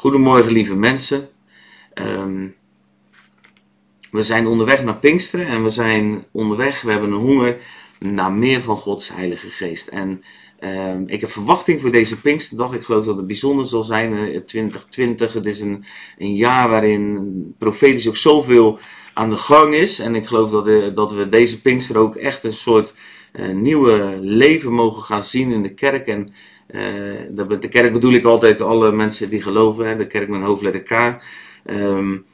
Goedemorgen, 0.00 0.52
lieve 0.52 0.74
mensen. 0.74 1.28
Ehm, 1.94 2.46
we 4.10 4.22
zijn 4.22 4.46
onderweg 4.46 4.84
naar 4.84 4.96
Pinksteren 4.96 5.46
en 5.46 5.62
we 5.62 5.68
zijn 5.68 6.24
onderweg, 6.30 6.82
we 6.82 6.90
hebben 6.90 7.12
een 7.12 7.18
honger 7.18 7.56
naar 7.98 8.32
meer 8.32 8.60
van 8.60 8.76
Gods 8.76 9.08
Heilige 9.08 9.50
Geest. 9.50 9.88
En 9.88 10.22
ehm, 10.58 11.02
ik 11.06 11.20
heb 11.20 11.30
verwachting 11.30 11.80
voor 11.80 11.90
deze 11.90 12.20
Pinksterdag. 12.20 12.74
Ik 12.74 12.82
geloof 12.82 13.04
dat 13.04 13.16
het 13.16 13.26
bijzonder 13.26 13.66
zal 13.66 13.82
zijn 13.82 14.12
in 14.12 14.34
eh, 14.34 14.40
2020. 14.40 15.32
Het 15.32 15.46
is 15.46 15.60
een, 15.60 15.84
een 16.18 16.34
jaar 16.34 16.68
waarin 16.68 17.54
profetisch 17.58 18.08
ook 18.08 18.16
zoveel 18.16 18.78
aan 19.14 19.30
de 19.30 19.36
gang 19.36 19.74
is. 19.74 19.98
En 19.98 20.14
ik 20.14 20.26
geloof 20.26 20.50
dat, 20.50 20.66
eh, 20.66 20.94
dat 20.94 21.12
we 21.12 21.28
deze 21.28 21.60
Pinkster 21.60 21.98
ook 21.98 22.14
echt 22.14 22.44
een 22.44 22.52
soort 22.52 22.94
uh, 23.32 23.48
nieuwe 23.54 24.18
leven 24.20 24.72
mogen 24.72 25.02
gaan 25.02 25.22
zien 25.22 25.50
in 25.50 25.62
de 25.62 25.74
kerk. 25.74 26.06
En 26.06 26.32
uh, 26.74 27.58
de 27.60 27.68
kerk 27.68 27.92
bedoel 27.92 28.12
ik 28.12 28.24
altijd 28.24 28.60
alle 28.60 28.92
mensen 28.92 29.30
die 29.30 29.42
geloven. 29.42 29.98
De 29.98 30.06
kerk 30.06 30.28
met 30.28 30.42
hoofdletter 30.42 30.82
K. 30.82 31.22
Um, 31.70 32.24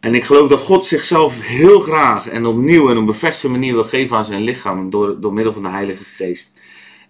en 0.00 0.14
ik 0.14 0.24
geloof 0.24 0.48
dat 0.48 0.60
God 0.60 0.84
zichzelf 0.84 1.42
heel 1.42 1.80
graag 1.80 2.28
en 2.28 2.46
opnieuw 2.46 2.84
en 2.84 2.92
op 2.92 2.98
een 2.98 3.06
bevestigde 3.06 3.48
manier 3.48 3.72
wil 3.72 3.84
geven 3.84 4.16
aan 4.16 4.24
zijn 4.24 4.42
lichaam 4.42 4.90
door, 4.90 5.20
door 5.20 5.32
middel 5.32 5.52
van 5.52 5.62
de 5.62 5.68
Heilige 5.68 6.04
Geest. 6.04 6.60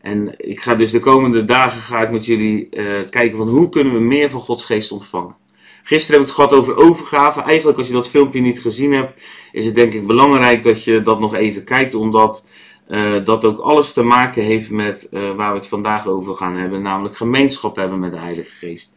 En 0.01 0.34
ik 0.37 0.60
ga 0.60 0.74
dus 0.74 0.91
de 0.91 1.01
komende 1.01 1.45
dagen 1.45 1.80
ga 1.80 2.02
ik 2.02 2.10
met 2.10 2.24
jullie 2.24 2.68
uh, 2.70 2.84
kijken 3.10 3.38
van 3.38 3.48
hoe 3.48 3.68
kunnen 3.68 3.92
we 3.92 4.01
meer 4.01 4.30
van 4.30 4.40
Gods 4.40 4.65
Geest 4.65 4.92
ontvangen. 4.92 5.37
Gisteren 5.82 6.20
heb 6.20 6.29
ik 6.29 6.37
het 6.37 6.46
gehad 6.46 6.60
over 6.60 6.76
overgave. 6.76 7.40
Eigenlijk 7.40 7.79
als 7.79 7.87
je 7.87 7.92
dat 7.92 8.09
filmpje 8.09 8.40
niet 8.40 8.60
gezien 8.60 8.92
hebt, 8.92 9.23
is 9.52 9.65
het 9.65 9.74
denk 9.74 9.92
ik 9.92 10.06
belangrijk 10.06 10.62
dat 10.62 10.84
je 10.84 11.02
dat 11.02 11.20
nog 11.20 11.34
even 11.34 11.65
kijkt, 11.65 11.95
omdat 11.95 12.45
uh, 12.88 13.24
dat 13.24 13.45
ook 13.45 13.59
alles 13.59 13.92
te 13.92 14.02
maken 14.02 14.42
heeft 14.42 14.70
met 14.70 15.09
uh, 15.10 15.30
waar 15.30 15.52
we 15.52 15.59
het 15.59 15.69
vandaag 15.69 16.06
over 16.06 16.34
gaan 16.34 16.56
hebben, 16.56 16.83
namelijk 16.83 17.16
gemeenschap 17.16 17.77
hebben 17.77 17.98
met 17.98 18.12
de 18.12 18.19
Heilige 18.19 18.51
Geest. 18.51 18.92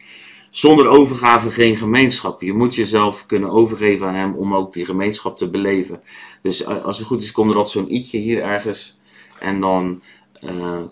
Zonder 0.50 0.88
overgave 0.88 1.50
geen 1.50 1.76
gemeenschap. 1.76 2.42
Je 2.42 2.52
moet 2.52 2.74
jezelf 2.74 3.26
kunnen 3.26 3.50
overgeven 3.50 4.06
aan 4.06 4.14
Hem 4.14 4.34
om 4.34 4.54
ook 4.54 4.72
die 4.72 4.84
gemeenschap 4.84 5.38
te 5.38 5.50
beleven. 5.50 6.00
Dus 6.42 6.66
als 6.66 6.98
het 6.98 7.06
goed 7.06 7.22
is, 7.22 7.32
komt 7.32 7.50
er 7.50 7.56
altijd 7.56 7.74
zo'n 7.74 7.94
i'tje 7.94 8.18
hier 8.18 8.42
ergens. 8.42 9.00
En 9.38 9.60
dan 9.60 10.02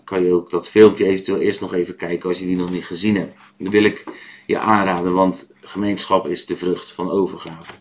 kan 0.03 0.23
je 0.23 0.33
ook 0.33 0.51
dat 0.51 0.69
filmpje 0.69 1.05
eventueel 1.05 1.39
eerst 1.39 1.61
nog 1.61 1.73
even 1.73 1.95
kijken 1.95 2.29
als 2.29 2.39
je 2.39 2.45
die 2.45 2.55
nog 2.55 2.71
niet 2.71 2.85
gezien 2.85 3.15
hebt. 3.15 3.37
Dat 3.57 3.71
wil 3.71 3.83
ik 3.83 4.03
je 4.45 4.59
aanraden, 4.59 5.13
want 5.13 5.51
gemeenschap 5.61 6.27
is 6.27 6.45
de 6.45 6.55
vrucht 6.55 6.91
van 6.91 7.11
overgave. 7.11 7.71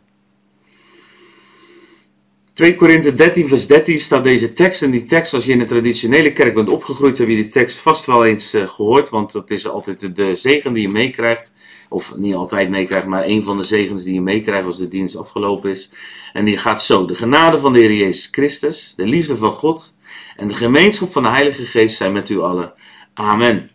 2 2.53 2.77
Korinthe 2.77 3.15
13, 3.15 3.49
vers 3.49 3.67
13 3.67 3.99
staat 3.99 4.25
deze 4.25 4.53
tekst. 4.53 4.83
En 4.83 4.91
die 4.91 5.05
tekst, 5.05 5.35
als 5.35 5.45
je 5.45 5.53
in 5.53 5.59
de 5.59 5.65
traditionele 5.65 6.33
kerk 6.33 6.55
bent 6.55 6.69
opgegroeid, 6.69 7.19
heb 7.19 7.29
je 7.29 7.35
die 7.35 7.49
tekst 7.49 7.79
vast 7.79 8.07
wel 8.07 8.25
eens 8.25 8.55
uh, 8.55 8.69
gehoord. 8.69 9.11
Want 9.11 9.33
dat 9.33 9.51
is 9.51 9.69
altijd 9.69 10.01
de, 10.01 10.13
de 10.13 10.37
zegen 10.37 10.73
die 10.73 10.83
je 10.83 10.93
meekrijgt. 10.93 11.55
Of 11.89 12.17
niet 12.17 12.35
altijd 12.35 12.69
meekrijgt, 12.69 13.07
maar 13.07 13.25
een 13.25 13.43
van 13.43 13.57
de 13.57 13.65
zegens 13.65 14.05
die 14.05 14.15
je 14.15 14.21
meekrijgt 14.21 14.67
als 14.67 14.79
de 14.79 14.89
dienst 14.89 15.17
afgelopen 15.17 15.71
is. 15.71 15.93
En 16.33 16.45
die 16.45 16.57
gaat 16.57 16.83
zo. 16.83 17.07
De 17.07 17.15
genade 17.15 17.59
van 17.59 17.73
de 17.73 17.79
Heer 17.79 17.93
Jezus 17.93 18.29
Christus, 18.31 18.95
de 18.97 19.07
liefde 19.07 19.37
van 19.37 19.53
God 19.53 19.97
en 20.37 20.49
de 20.49 20.55
gemeenschap 20.55 21.13
van 21.13 21.23
de 21.23 21.29
Heilige 21.29 21.65
Geest 21.65 21.97
zijn 21.97 22.13
met 22.13 22.29
u 22.29 22.41
allen. 22.41 22.73
Amen. 23.15 23.71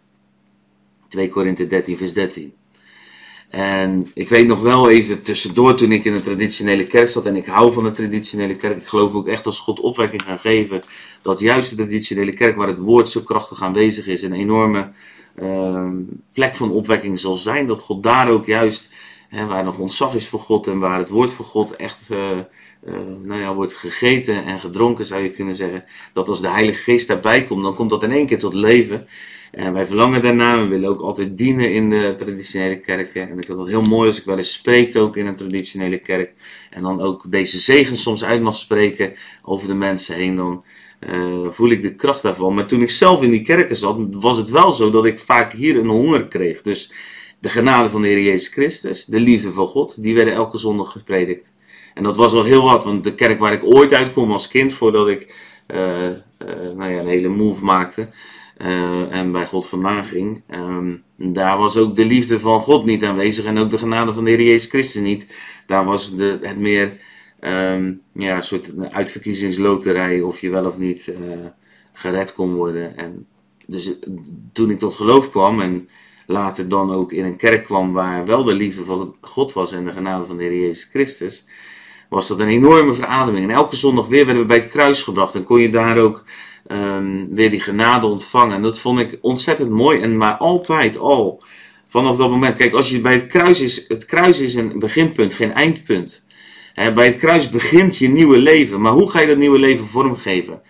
2 1.09 1.29
Korinthe 1.29 1.67
13, 1.67 1.97
vers 1.97 2.13
13. 2.13 2.53
En 3.55 4.11
ik 4.13 4.29
weet 4.29 4.47
nog 4.47 4.61
wel 4.61 4.89
even 4.89 5.21
tussendoor 5.21 5.75
toen 5.75 5.91
ik 5.91 6.05
in 6.05 6.13
de 6.13 6.21
traditionele 6.21 6.85
kerk 6.85 7.09
zat. 7.09 7.25
En 7.25 7.35
ik 7.35 7.45
hou 7.45 7.73
van 7.73 7.83
de 7.83 7.91
traditionele 7.91 8.55
kerk. 8.55 8.77
Ik 8.77 8.87
geloof 8.87 9.13
ook 9.13 9.27
echt 9.27 9.45
als 9.45 9.59
God 9.59 9.79
opwekking 9.79 10.21
gaat 10.21 10.39
geven. 10.39 10.83
Dat 11.21 11.39
juist 11.39 11.69
de 11.69 11.75
traditionele 11.75 12.33
kerk 12.33 12.55
waar 12.55 12.67
het 12.67 12.79
woord 12.79 13.09
zo 13.09 13.21
krachtig 13.21 13.61
aanwezig 13.61 14.07
is. 14.07 14.21
Een 14.21 14.33
enorme 14.33 14.91
uh, 15.41 15.87
plek 16.33 16.55
van 16.55 16.71
opwekking 16.71 17.19
zal 17.19 17.35
zijn. 17.35 17.67
Dat 17.67 17.81
God 17.81 18.03
daar 18.03 18.29
ook 18.29 18.45
juist, 18.45 18.89
hè, 19.29 19.45
waar 19.45 19.63
nog 19.63 19.77
ontzag 19.77 20.15
is 20.15 20.27
voor 20.27 20.39
God. 20.39 20.67
En 20.67 20.79
waar 20.79 20.97
het 20.97 21.09
woord 21.09 21.33
van 21.33 21.45
God 21.45 21.75
echt 21.75 22.09
uh, 22.11 22.39
nou 23.23 23.41
ja, 23.41 23.53
wordt 23.53 23.73
gegeten 23.73 24.45
en 24.45 24.59
gedronken 24.59 25.05
zou 25.05 25.23
je 25.23 25.31
kunnen 25.31 25.55
zeggen. 25.55 25.83
Dat 26.13 26.27
als 26.27 26.41
de 26.41 26.49
Heilige 26.49 26.81
Geest 26.81 27.07
daarbij 27.07 27.43
komt, 27.43 27.63
dan 27.63 27.75
komt 27.75 27.89
dat 27.89 28.03
in 28.03 28.11
één 28.11 28.25
keer 28.25 28.39
tot 28.39 28.53
leven. 28.53 29.07
En 29.55 29.73
wij 29.73 29.85
verlangen 29.85 30.21
daarna, 30.21 30.61
we 30.61 30.67
willen 30.67 30.89
ook 30.89 30.99
altijd 30.99 31.37
dienen 31.37 31.73
in 31.73 31.89
de 31.89 32.15
traditionele 32.17 32.79
kerken. 32.79 33.21
En 33.21 33.39
ik 33.39 33.45
vind 33.45 33.57
dat 33.57 33.67
heel 33.67 33.81
mooi 33.81 34.07
als 34.07 34.19
ik 34.19 34.25
wel 34.25 34.37
eens 34.37 34.53
spreek 34.53 34.97
ook 34.97 35.17
in 35.17 35.25
een 35.25 35.35
traditionele 35.35 35.97
kerk. 35.97 36.31
En 36.69 36.81
dan 36.81 37.01
ook 37.01 37.31
deze 37.31 37.57
zegen 37.57 37.97
soms 37.97 38.23
uit 38.23 38.41
mag 38.41 38.55
spreken 38.55 39.13
over 39.43 39.67
de 39.67 39.73
mensen 39.73 40.15
heen. 40.15 40.35
Dan 40.35 40.63
uh, 41.09 41.47
voel 41.49 41.69
ik 41.69 41.81
de 41.81 41.95
kracht 41.95 42.21
daarvan. 42.21 42.53
Maar 42.53 42.65
toen 42.65 42.81
ik 42.81 42.89
zelf 42.89 43.23
in 43.23 43.29
die 43.29 43.41
kerken 43.41 43.75
zat, 43.75 43.97
was 44.11 44.37
het 44.37 44.49
wel 44.49 44.71
zo 44.71 44.91
dat 44.91 45.05
ik 45.05 45.19
vaak 45.19 45.53
hier 45.53 45.77
een 45.77 45.87
honger 45.87 46.27
kreeg. 46.27 46.61
Dus 46.61 46.93
de 47.39 47.49
genade 47.49 47.89
van 47.89 48.01
de 48.01 48.07
Heer 48.07 48.23
Jezus 48.23 48.47
Christus, 48.47 49.05
de 49.05 49.19
liefde 49.19 49.51
van 49.51 49.67
God, 49.67 50.03
die 50.03 50.15
werden 50.15 50.33
elke 50.33 50.57
zondag 50.57 50.91
gepredikt. 50.91 51.53
En 51.93 52.03
dat 52.03 52.17
was 52.17 52.33
wel 52.33 52.43
heel 52.43 52.63
wat, 52.63 52.83
want 52.83 53.03
de 53.03 53.15
kerk 53.15 53.39
waar 53.39 53.53
ik 53.53 53.63
ooit 53.63 53.93
uitkom 53.93 54.31
als 54.31 54.47
kind, 54.47 54.73
voordat 54.73 55.07
ik 55.07 55.33
uh, 55.67 55.77
uh, 55.77 56.11
nou 56.77 56.91
ja, 56.91 56.99
een 56.99 57.07
hele 57.07 57.29
move 57.29 57.63
maakte, 57.63 58.07
uh, 58.57 59.15
en 59.15 59.31
bij 59.31 59.45
God 59.45 59.69
vandaan 59.69 60.05
ging. 60.05 60.41
Um, 60.55 61.03
daar 61.17 61.57
was 61.57 61.77
ook 61.77 61.95
de 61.95 62.05
liefde 62.05 62.39
van 62.39 62.59
God 62.59 62.85
niet 62.85 63.03
aanwezig 63.03 63.45
en 63.45 63.57
ook 63.57 63.69
de 63.69 63.77
genade 63.77 64.13
van 64.13 64.23
de 64.23 64.29
Heer 64.29 64.41
Jezus 64.41 64.69
Christus 64.69 65.01
niet. 65.01 65.35
Daar 65.65 65.85
was 65.85 66.13
het 66.17 66.59
meer 66.59 66.97
um, 67.41 68.01
ja, 68.13 68.35
een 68.35 68.43
soort 68.43 68.71
uitverkiezingsloterij 68.91 70.21
of 70.21 70.39
je 70.39 70.49
wel 70.49 70.65
of 70.65 70.77
niet 70.77 71.07
uh, 71.07 71.15
gered 71.93 72.33
kon 72.33 72.53
worden. 72.53 72.97
En 72.97 73.27
dus 73.65 73.91
toen 74.53 74.69
ik 74.69 74.79
tot 74.79 74.95
geloof 74.95 75.29
kwam 75.29 75.61
en 75.61 75.89
later 76.27 76.69
dan 76.69 76.91
ook 76.91 77.11
in 77.11 77.25
een 77.25 77.37
kerk 77.37 77.63
kwam 77.63 77.93
waar 77.93 78.25
wel 78.25 78.43
de 78.43 78.53
liefde 78.53 78.83
van 78.83 79.15
God 79.21 79.53
was 79.53 79.71
en 79.71 79.85
de 79.85 79.91
genade 79.91 80.25
van 80.25 80.37
de 80.37 80.43
Heer 80.43 80.59
Jezus 80.59 80.83
Christus, 80.83 81.47
was 82.09 82.27
dat 82.27 82.39
een 82.39 82.47
enorme 82.47 82.93
verademing. 82.93 83.43
En 83.43 83.55
elke 83.55 83.75
zondag 83.75 84.07
weer 84.07 84.25
werden 84.25 84.43
we 84.43 84.47
bij 84.47 84.57
het 84.57 84.67
kruis 84.67 85.03
gebracht 85.03 85.35
en 85.35 85.43
kon 85.43 85.59
je 85.59 85.69
daar 85.69 85.97
ook 85.97 86.23
um, 86.67 87.35
weer 87.35 87.49
die 87.49 87.59
genade 87.59 88.05
ontvangen. 88.05 88.55
En 88.55 88.61
dat 88.61 88.79
vond 88.79 88.99
ik 88.99 89.17
ontzettend 89.21 89.69
mooi. 89.69 89.99
En 89.99 90.17
maar 90.17 90.37
altijd 90.37 90.97
al, 90.97 91.41
vanaf 91.85 92.17
dat 92.17 92.29
moment. 92.29 92.55
Kijk, 92.55 92.73
als 92.73 92.89
je 92.89 92.99
bij 92.99 93.13
het 93.13 93.27
kruis 93.27 93.61
is, 93.61 93.85
het 93.87 94.05
kruis 94.05 94.39
is 94.39 94.55
een 94.55 94.79
beginpunt, 94.79 95.33
geen 95.33 95.53
eindpunt. 95.53 96.25
Bij 96.93 97.05
het 97.05 97.15
kruis 97.15 97.49
begint 97.49 97.97
je 97.97 98.09
nieuwe 98.09 98.37
leven. 98.37 98.81
Maar 98.81 98.91
hoe 98.91 99.09
ga 99.09 99.19
je 99.19 99.27
dat 99.27 99.37
nieuwe 99.37 99.59
leven 99.59 99.85
vormgeven? 99.85 100.61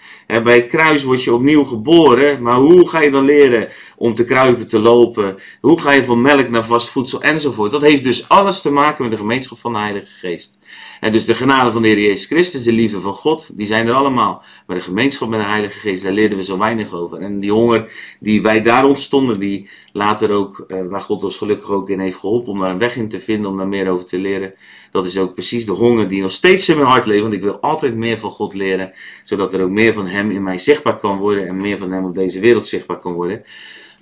Bij 0.44 0.56
het 0.56 0.68
kruis 0.68 1.04
word 1.04 1.24
je 1.24 1.34
opnieuw 1.34 1.64
geboren. 1.64 2.42
Maar 2.42 2.58
hoe 2.58 2.90
ga 2.90 3.02
je 3.02 3.12
dan 3.12 3.26
leren 3.26 3.68
om 3.98 4.16
te 4.16 4.26
kruipen, 4.26 4.68
te 4.68 4.80
lopen? 4.80 5.38
Hoe 5.62 5.82
ga 5.82 5.92
je 5.92 6.04
van 6.04 6.22
melk 6.22 6.50
naar 6.50 6.66
vast 6.66 6.90
voedsel 6.90 7.22
enzovoort? 7.22 7.72
Dat 7.72 7.82
heeft 7.82 8.04
dus 8.04 8.30
alles 8.30 8.62
te 8.62 8.70
maken 8.70 9.04
met 9.04 9.12
de 9.12 9.18
gemeenschap 9.18 9.60
van 9.60 9.74
de 9.74 9.80
Heilige 9.80 10.12
Geest. 10.12 10.60
En 11.00 11.12
dus 11.12 11.26
de 11.26 11.36
genade 11.36 11.72
van 11.72 11.82
de 11.82 11.88
Heer 11.88 12.00
Jezus 12.00 12.26
Christus, 12.26 12.64
de 12.64 12.72
liefde 12.72 13.00
van 13.00 13.14
God, 13.14 13.58
die 13.58 13.68
zijn 13.68 13.88
er 13.88 13.94
allemaal. 13.94 14.44
Maar 14.68 14.76
de 14.76 14.84
gemeenschap 14.84 15.30
met 15.30 15.40
de 15.40 15.46
Heilige 15.46 15.80
Geest, 15.80 16.04
daar 16.04 16.12
leerden 16.12 16.38
we 16.38 16.44
zo 16.44 16.58
weinig 16.58 16.94
over. 16.94 17.20
En 17.20 17.40
die 17.40 17.52
honger 17.52 17.92
die 18.20 18.42
wij 18.42 18.62
daar 18.62 18.86
ontstonden, 18.86 19.40
die 19.40 19.70
later 19.94 20.32
ook, 20.32 20.66
uh, 20.68 20.82
waar 20.90 21.00
God 21.00 21.24
ons 21.24 21.38
gelukkig 21.38 21.70
ook 21.70 21.90
in 21.90 22.00
heeft 22.00 22.18
geholpen 22.18 22.52
om 22.52 22.60
daar 22.60 22.70
een 22.70 22.78
weg 22.78 22.96
in 22.96 23.10
te 23.10 23.20
vinden, 23.20 23.52
om 23.52 23.58
daar 23.58 23.68
meer 23.68 23.90
over 23.90 24.06
te 24.06 24.18
leren. 24.18 24.54
Dat 24.92 25.06
is 25.06 25.18
ook 25.18 25.34
precies 25.34 25.66
de 25.66 25.72
honger 25.72 26.08
die 26.08 26.22
nog 26.22 26.32
steeds 26.32 26.70
in 26.70 26.76
mijn 26.76 26.88
hart 26.88 27.06
leeft. 27.06 27.22
Want 27.22 27.34
ik 27.34 27.42
wil 27.42 27.60
altijd 27.60 27.96
meer 27.96 28.18
van 28.18 28.30
God 28.30 28.54
leren, 28.54 28.92
zodat 29.24 29.54
er 29.54 29.62
ook 29.62 29.70
meer 29.70 29.94
van 29.94 30.08
Hem 30.08 30.32
in 30.32 30.44
mij 30.44 30.58
zichtbaar 30.58 30.98
kan 30.98 31.18
worden 31.18 31.48
en 31.48 31.58
meer 31.58 31.78
van 31.78 31.92
Hem 31.92 32.06
op 32.06 32.16
deze 32.16 32.40
wereld 32.40 32.68
zichtbaar 32.68 33.00
kan 33.00 33.14
worden. 33.14 33.44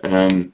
Um, 0.06 0.52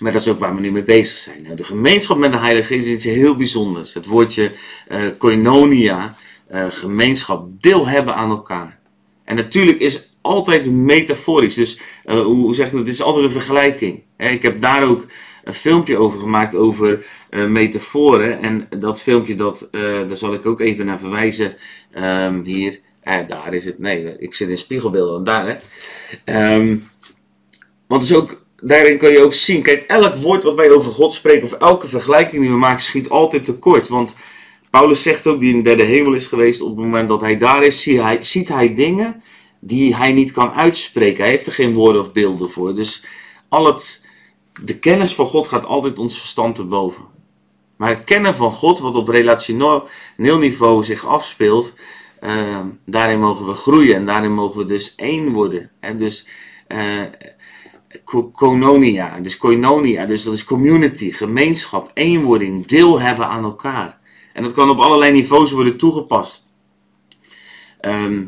maar 0.00 0.12
dat 0.12 0.20
is 0.20 0.28
ook 0.28 0.38
waar 0.38 0.54
we 0.54 0.60
nu 0.60 0.72
mee 0.72 0.82
bezig 0.82 1.16
zijn. 1.16 1.42
Nou, 1.42 1.56
de 1.56 1.64
gemeenschap 1.64 2.16
met 2.16 2.32
de 2.32 2.38
Heilige 2.38 2.74
Geest 2.74 2.86
is 2.86 2.92
iets 2.92 3.04
heel 3.04 3.36
bijzonders. 3.36 3.94
Het 3.94 4.06
woordje 4.06 4.52
uh, 4.88 4.98
koinonia, 5.18 6.14
uh, 6.52 6.66
gemeenschap, 6.68 7.48
deel 7.60 7.86
hebben 7.86 8.14
aan 8.14 8.30
elkaar. 8.30 8.78
En 9.24 9.36
natuurlijk 9.36 9.78
is 9.78 10.16
altijd 10.20 10.70
metaforisch. 10.70 11.54
Dus 11.54 11.78
uh, 12.04 12.20
hoe 12.20 12.54
zeg 12.54 12.66
je 12.66 12.76
dat? 12.76 12.86
Het 12.86 12.94
is 12.94 13.02
altijd 13.02 13.24
een 13.24 13.30
vergelijking. 13.30 14.02
Ik 14.16 14.42
heb 14.42 14.60
daar 14.60 14.84
ook 14.84 15.06
een 15.44 15.54
filmpje 15.54 15.98
over 15.98 16.18
gemaakt 16.18 16.54
over 16.54 17.04
metaforen. 17.48 18.42
En 18.42 18.66
dat 18.78 19.02
filmpje, 19.02 19.34
dat, 19.34 19.68
daar 19.72 20.16
zal 20.16 20.34
ik 20.34 20.46
ook 20.46 20.60
even 20.60 20.86
naar 20.86 20.98
verwijzen. 20.98 21.54
Um, 21.94 22.44
hier. 22.44 22.80
Eh, 23.02 23.18
daar 23.28 23.54
is 23.54 23.64
het. 23.64 23.78
Nee, 23.78 24.18
ik 24.18 24.34
zit 24.34 24.48
in 24.48 24.58
spiegelbeelden. 24.58 25.24
Daar, 25.24 25.60
hè. 26.24 26.54
Um, 26.54 26.88
want 27.86 28.02
is 28.02 28.14
ook 28.14 28.41
daarin 28.62 28.98
kan 28.98 29.12
je 29.12 29.22
ook 29.22 29.34
zien, 29.34 29.62
kijk, 29.62 29.84
elk 29.86 30.14
woord 30.14 30.42
wat 30.42 30.54
wij 30.54 30.70
over 30.70 30.92
God 30.92 31.14
spreken, 31.14 31.44
of 31.44 31.52
elke 31.52 31.88
vergelijking 31.88 32.42
die 32.42 32.50
we 32.50 32.56
maken, 32.56 32.82
schiet 32.82 33.08
altijd 33.08 33.44
tekort. 33.44 33.88
Want 33.88 34.16
Paulus 34.70 35.02
zegt 35.02 35.26
ook, 35.26 35.40
die 35.40 35.50
in 35.50 35.56
de 35.56 35.62
derde 35.62 35.82
hemel 35.82 36.12
is 36.12 36.26
geweest, 36.26 36.60
op 36.60 36.68
het 36.68 36.76
moment 36.76 37.08
dat 37.08 37.20
hij 37.20 37.36
daar 37.36 37.64
is, 37.64 37.82
ziet 37.82 38.00
hij, 38.00 38.22
ziet 38.22 38.48
hij 38.48 38.74
dingen 38.74 39.22
die 39.60 39.96
hij 39.96 40.12
niet 40.12 40.32
kan 40.32 40.52
uitspreken. 40.52 41.22
Hij 41.22 41.32
heeft 41.32 41.46
er 41.46 41.52
geen 41.52 41.74
woorden 41.74 42.02
of 42.02 42.12
beelden 42.12 42.50
voor. 42.50 42.74
Dus 42.74 43.04
al 43.48 43.66
het, 43.66 44.08
de 44.60 44.78
kennis 44.78 45.14
van 45.14 45.26
God 45.26 45.48
gaat 45.48 45.64
altijd 45.64 45.98
ons 45.98 46.18
verstand 46.18 46.54
te 46.54 46.64
boven. 46.64 47.04
Maar 47.76 47.88
het 47.88 48.04
kennen 48.04 48.34
van 48.34 48.50
God, 48.50 48.78
wat 48.78 48.96
op 48.96 49.08
relationeel 49.08 49.88
niveau 50.16 50.84
zich 50.84 51.06
afspeelt, 51.06 51.74
uh, 52.20 52.60
daarin 52.86 53.20
mogen 53.20 53.46
we 53.46 53.54
groeien 53.54 53.94
en 53.94 54.06
daarin 54.06 54.32
mogen 54.32 54.58
we 54.58 54.64
dus 54.64 54.94
één 54.94 55.32
worden. 55.32 55.70
En 55.80 55.98
dus 55.98 56.26
uh, 56.68 57.02
koinonia, 58.32 59.20
dus 59.20 59.36
koinonia, 59.36 60.06
dus 60.06 60.24
dat 60.24 60.34
is 60.34 60.44
community, 60.44 61.10
gemeenschap, 61.10 61.90
eenwording, 61.94 62.66
deel 62.66 63.00
hebben 63.00 63.26
aan 63.26 63.44
elkaar. 63.44 63.98
En 64.32 64.42
dat 64.42 64.52
kan 64.52 64.70
op 64.70 64.78
allerlei 64.78 65.12
niveaus 65.12 65.52
worden 65.52 65.76
toegepast. 65.76 66.46
Ehm, 67.80 68.24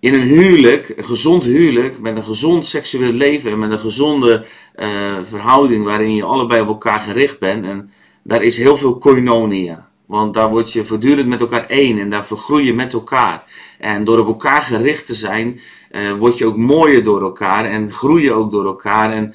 in 0.00 0.14
een 0.14 0.20
huwelijk, 0.20 0.92
een 0.96 1.04
gezond 1.04 1.44
huwelijk, 1.44 1.98
met 1.98 2.16
een 2.16 2.22
gezond 2.22 2.66
seksueel 2.66 3.12
leven 3.12 3.50
en 3.50 3.58
met 3.58 3.70
een 3.70 3.78
gezonde 3.78 4.46
uh, 4.76 5.18
verhouding 5.24 5.84
waarin 5.84 6.14
je 6.14 6.24
allebei 6.24 6.60
op 6.60 6.66
elkaar 6.66 7.00
gericht 7.00 7.38
bent, 7.38 7.64
en 7.64 7.90
daar 8.22 8.42
is 8.42 8.56
heel 8.56 8.76
veel 8.76 8.98
koinonia. 8.98 9.89
Want 10.10 10.34
daar 10.34 10.48
word 10.48 10.72
je 10.72 10.84
voortdurend 10.84 11.28
met 11.28 11.40
elkaar 11.40 11.66
één 11.66 11.98
en 11.98 12.10
daar 12.10 12.24
vergroei 12.24 12.64
je 12.64 12.74
met 12.74 12.92
elkaar. 12.92 13.44
En 13.78 14.04
door 14.04 14.18
op 14.18 14.26
elkaar 14.26 14.62
gericht 14.62 15.06
te 15.06 15.14
zijn, 15.14 15.60
uh, 15.90 16.12
word 16.12 16.38
je 16.38 16.46
ook 16.46 16.56
mooier 16.56 17.04
door 17.04 17.22
elkaar 17.22 17.64
en 17.64 17.92
groei 17.92 18.22
je 18.22 18.32
ook 18.32 18.52
door 18.52 18.66
elkaar. 18.66 19.12
En 19.12 19.34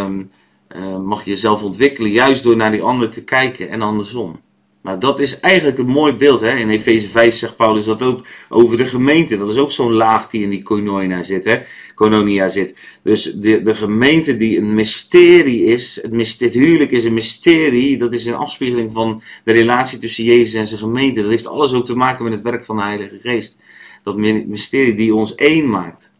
um, 0.00 0.30
uh, 0.76 0.98
mag 0.98 1.24
je 1.24 1.30
jezelf 1.30 1.62
ontwikkelen, 1.62 2.10
juist 2.10 2.42
door 2.42 2.56
naar 2.56 2.70
die 2.70 2.82
ander 2.82 3.10
te 3.10 3.24
kijken 3.24 3.70
en 3.70 3.82
andersom. 3.82 4.40
Nou, 4.88 5.00
dat 5.00 5.20
is 5.20 5.40
eigenlijk 5.40 5.78
een 5.78 5.86
mooi 5.86 6.12
beeld. 6.12 6.40
Hè? 6.40 6.56
In 6.56 6.70
Efeze 6.70 7.08
5 7.08 7.34
zegt 7.34 7.56
Paulus 7.56 7.84
dat 7.84 8.02
ook 8.02 8.26
over 8.48 8.76
de 8.76 8.86
gemeente. 8.86 9.38
Dat 9.38 9.50
is 9.50 9.56
ook 9.56 9.72
zo'n 9.72 9.92
laag 9.92 10.28
die 10.28 10.42
in 10.42 10.50
die 10.50 10.62
koinonia 10.62 11.22
zit. 11.22 11.44
Hè? 11.44 11.58
Koinonia 11.94 12.48
zit. 12.48 12.78
Dus 13.02 13.22
de, 13.22 13.62
de 13.62 13.74
gemeente 13.74 14.36
die 14.36 14.58
een 14.58 14.74
mysterie 14.74 15.64
is. 15.64 15.98
Het, 16.02 16.38
dit 16.38 16.54
huwelijk 16.54 16.90
is 16.90 17.04
een 17.04 17.14
mysterie. 17.14 17.98
Dat 17.98 18.14
is 18.14 18.26
een 18.26 18.34
afspiegeling 18.34 18.92
van 18.92 19.22
de 19.44 19.52
relatie 19.52 19.98
tussen 19.98 20.24
Jezus 20.24 20.54
en 20.54 20.66
zijn 20.66 20.80
gemeente. 20.80 21.20
Dat 21.20 21.30
heeft 21.30 21.46
alles 21.46 21.72
ook 21.72 21.86
te 21.86 21.96
maken 21.96 22.24
met 22.24 22.32
het 22.32 22.42
werk 22.42 22.64
van 22.64 22.76
de 22.76 22.82
Heilige 22.82 23.18
Geest. 23.22 23.60
Dat 24.02 24.16
mysterie 24.16 24.94
die 24.94 25.14
ons 25.14 25.34
één 25.34 25.70
maakt. 25.70 26.12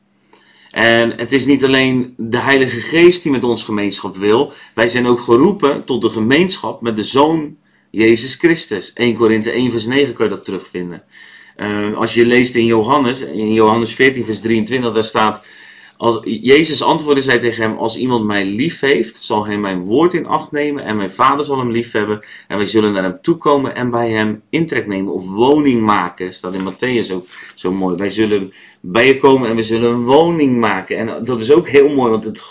En 0.71 1.13
het 1.17 1.33
is 1.33 1.47
niet 1.47 1.65
alleen 1.65 2.15
de 2.17 2.39
Heilige 2.39 2.81
Geest 2.81 3.23
die 3.23 3.33
met 3.33 3.45
ons 3.45 3.65
gemeenschap 3.65 4.17
wil. 4.17 4.53
Wij 4.75 4.89
zijn 4.89 5.07
ook 5.07 5.21
geroepen 5.21 5.85
tot 5.85 6.03
de 6.03 6.11
gemeenschap 6.11 6.81
met 6.81 6.97
de 6.97 7.05
Zoon 7.05 7.57
Jezus 7.91 8.35
Christus. 8.35 8.93
1 8.93 9.17
Korinthe 9.17 9.51
1 9.51 9.71
vers 9.71 9.87
9 9.87 10.15
kun 10.15 10.25
je 10.25 10.31
dat 10.31 10.45
terugvinden. 10.45 11.03
Uh, 11.57 11.97
als 11.97 12.15
je 12.15 12.27
leest 12.27 12.55
in 12.55 12.67
Johannes, 12.67 13.21
in 13.21 13.53
Johannes 13.53 13.95
14 13.95 14.25
vers 14.25 14.41
23, 14.41 14.93
daar 14.93 15.05
staat... 15.05 15.45
Als, 15.99 16.21
Jezus 16.25 16.83
antwoordde 16.83 17.23
zij 17.23 17.39
tegen 17.39 17.63
hem, 17.63 17.77
als 17.77 17.97
iemand 17.97 18.25
mij 18.25 18.45
lief 18.45 18.81
heeft, 18.81 19.17
zal 19.17 19.47
hij 19.47 19.59
mijn 19.59 19.85
woord 19.85 20.13
in 20.13 20.27
acht 20.27 20.53
nemen 20.53 20.85
en 20.85 20.97
mijn 20.97 21.11
vader 21.11 21.45
zal 21.45 21.59
hem 21.59 21.71
lief 21.71 21.93
hebben. 21.93 22.21
En 22.49 22.57
wij 22.57 22.67
zullen 22.67 22.93
naar 22.93 23.03
hem 23.03 23.19
toekomen 23.23 23.75
en 23.75 23.91
bij 23.91 24.11
hem 24.11 24.43
intrek 24.51 24.87
nemen 24.87 25.13
of 25.13 25.27
woning 25.27 25.83
maken. 25.83 26.33
Staat 26.33 26.55
in 26.55 26.73
Matthäus 26.73 27.13
ook 27.13 27.27
zo 27.55 27.73
mooi. 27.73 27.97
Wij 27.97 28.11
zullen 28.11 28.53
bij 28.81 29.07
je 29.07 29.17
komen 29.17 29.49
en 29.49 29.57
we 29.57 29.63
zullen 29.63 29.91
een 29.91 30.05
woning 30.05 30.57
maken. 30.61 30.97
En 30.97 31.25
dat 31.25 31.41
is 31.41 31.53
ook 31.53 31.69
heel 31.69 31.89
mooi, 31.89 32.11
want 32.11 32.25
het, 32.25 32.43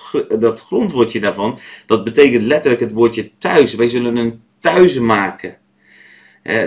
dat 0.42 0.62
grondwoordje 0.62 1.20
daarvan, 1.20 1.60
dat 1.86 2.04
betekent 2.04 2.44
letterlijk 2.44 2.82
het 2.82 2.92
woordje 2.92 3.32
thuis. 3.38 3.76
Wij 3.76 3.88
zullen 3.88 4.18
een 4.18 4.42
thuis 4.68 5.00
maken. 5.00 5.58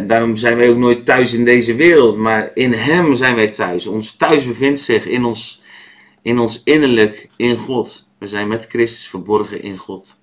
daarom 0.06 0.36
zijn 0.36 0.56
wij 0.56 0.70
ook 0.70 0.76
nooit 0.76 1.06
thuis 1.06 1.32
in 1.32 1.44
deze 1.44 1.74
wereld, 1.74 2.16
maar 2.16 2.50
in 2.54 2.72
Hem 2.72 3.14
zijn 3.14 3.34
wij 3.34 3.48
thuis. 3.48 3.86
Ons 3.86 4.16
thuis 4.16 4.46
bevindt 4.46 4.80
zich 4.80 5.06
in 5.06 5.24
ons, 5.24 5.62
in 6.22 6.38
ons 6.38 6.62
innerlijk, 6.64 7.28
in 7.36 7.56
God. 7.56 8.14
We 8.18 8.26
zijn 8.26 8.48
met 8.48 8.66
Christus 8.68 9.08
verborgen 9.08 9.62
in 9.62 9.76
God. 9.76 10.18